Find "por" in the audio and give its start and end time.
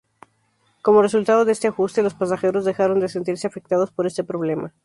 3.91-4.07